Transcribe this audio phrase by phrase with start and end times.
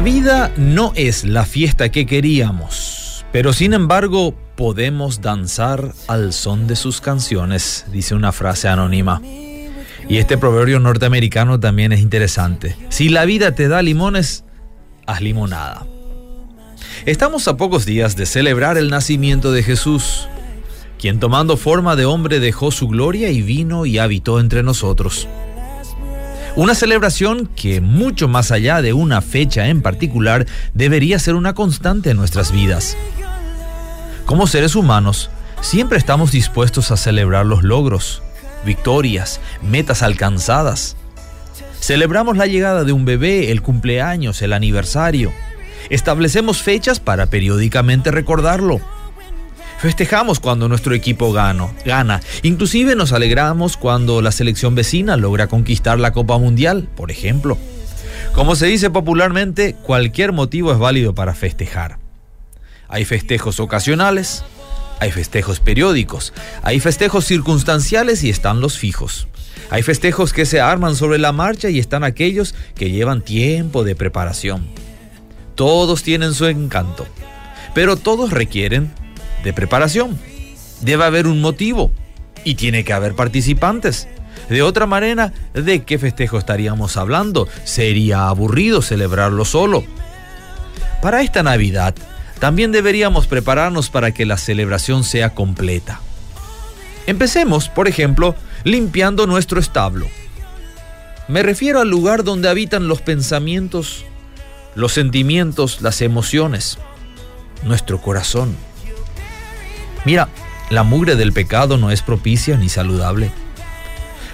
[0.00, 6.66] La vida no es la fiesta que queríamos, pero sin embargo podemos danzar al son
[6.66, 9.20] de sus canciones, dice una frase anónima.
[10.08, 12.76] Y este proverbio norteamericano también es interesante.
[12.88, 14.44] Si la vida te da limones,
[15.04, 15.84] haz limonada.
[17.04, 20.28] Estamos a pocos días de celebrar el nacimiento de Jesús,
[20.98, 25.28] quien tomando forma de hombre dejó su gloria y vino y habitó entre nosotros.
[26.56, 32.10] Una celebración que, mucho más allá de una fecha en particular, debería ser una constante
[32.10, 32.96] en nuestras vidas.
[34.26, 38.22] Como seres humanos, siempre estamos dispuestos a celebrar los logros,
[38.64, 40.96] victorias, metas alcanzadas.
[41.80, 45.32] Celebramos la llegada de un bebé, el cumpleaños, el aniversario.
[45.88, 48.80] Establecemos fechas para periódicamente recordarlo.
[49.80, 52.20] Festejamos cuando nuestro equipo gano, gana.
[52.42, 57.56] Inclusive nos alegramos cuando la selección vecina logra conquistar la Copa Mundial, por ejemplo.
[58.34, 61.98] Como se dice popularmente, cualquier motivo es válido para festejar.
[62.88, 64.44] Hay festejos ocasionales,
[65.00, 69.28] hay festejos periódicos, hay festejos circunstanciales y están los fijos.
[69.70, 73.96] Hay festejos que se arman sobre la marcha y están aquellos que llevan tiempo de
[73.96, 74.68] preparación.
[75.54, 77.06] Todos tienen su encanto,
[77.72, 78.92] pero todos requieren
[79.42, 80.18] de preparación.
[80.80, 81.90] Debe haber un motivo
[82.44, 84.08] y tiene que haber participantes.
[84.48, 87.48] De otra manera, ¿de qué festejo estaríamos hablando?
[87.64, 89.84] Sería aburrido celebrarlo solo.
[91.02, 91.94] Para esta Navidad,
[92.38, 96.00] también deberíamos prepararnos para que la celebración sea completa.
[97.06, 100.08] Empecemos, por ejemplo, limpiando nuestro establo.
[101.28, 104.04] Me refiero al lugar donde habitan los pensamientos,
[104.74, 106.78] los sentimientos, las emociones,
[107.62, 108.56] nuestro corazón.
[110.04, 110.28] Mira,
[110.70, 113.30] la mugre del pecado no es propicia ni saludable.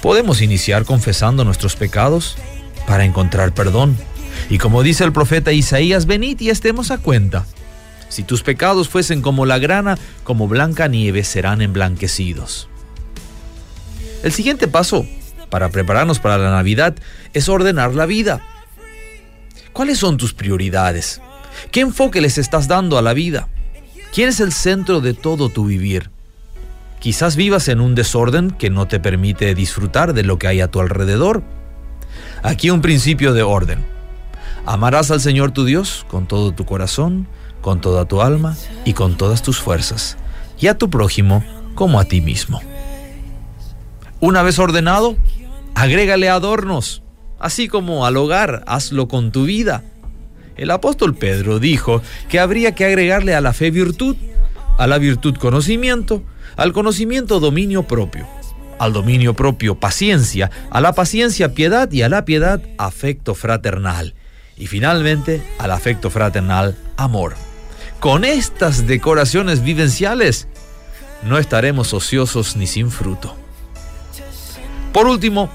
[0.00, 2.36] Podemos iniciar confesando nuestros pecados
[2.86, 3.96] para encontrar perdón.
[4.48, 7.46] Y como dice el profeta Isaías, venid y estemos a cuenta.
[8.08, 12.68] Si tus pecados fuesen como la grana, como blanca nieve serán emblanquecidos.
[14.22, 15.06] El siguiente paso
[15.50, 16.94] para prepararnos para la Navidad
[17.34, 18.40] es ordenar la vida.
[19.72, 21.20] ¿Cuáles son tus prioridades?
[21.70, 23.48] ¿Qué enfoque les estás dando a la vida?
[24.12, 26.10] ¿Quién es el centro de todo tu vivir?
[26.98, 30.68] Quizás vivas en un desorden que no te permite disfrutar de lo que hay a
[30.68, 31.44] tu alrededor.
[32.42, 33.84] Aquí un principio de orden.
[34.66, 37.28] Amarás al Señor tu Dios con todo tu corazón,
[37.60, 40.16] con toda tu alma y con todas tus fuerzas,
[40.58, 41.44] y a tu prójimo
[41.76, 42.60] como a ti mismo.
[44.18, 45.16] Una vez ordenado,
[45.76, 47.04] agrégale adornos,
[47.38, 49.84] así como al hogar, hazlo con tu vida.
[50.60, 54.14] El apóstol Pedro dijo que habría que agregarle a la fe virtud,
[54.76, 56.22] a la virtud conocimiento,
[56.54, 58.28] al conocimiento dominio propio,
[58.78, 64.12] al dominio propio paciencia, a la paciencia piedad y a la piedad afecto fraternal,
[64.58, 67.36] y finalmente al afecto fraternal amor.
[67.98, 70.46] Con estas decoraciones vivenciales
[71.22, 73.34] no estaremos ociosos ni sin fruto.
[74.92, 75.48] Por último,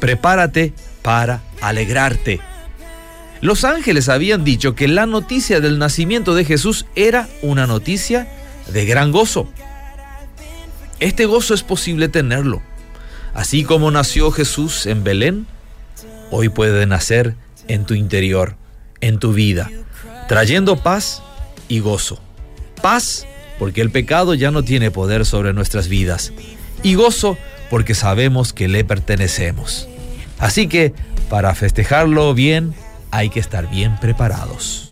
[0.00, 2.40] prepárate para alegrarte.
[3.42, 8.28] Los ángeles habían dicho que la noticia del nacimiento de Jesús era una noticia
[8.72, 9.48] de gran gozo.
[11.00, 12.62] Este gozo es posible tenerlo.
[13.34, 15.48] Así como nació Jesús en Belén,
[16.30, 17.34] hoy puede nacer
[17.66, 18.54] en tu interior,
[19.00, 19.72] en tu vida,
[20.28, 21.20] trayendo paz
[21.66, 22.20] y gozo.
[22.80, 23.26] Paz
[23.58, 26.32] porque el pecado ya no tiene poder sobre nuestras vidas.
[26.84, 27.36] Y gozo
[27.70, 29.88] porque sabemos que le pertenecemos.
[30.38, 30.94] Así que,
[31.28, 32.74] para festejarlo bien,
[33.12, 34.88] hay que estar bien preparados.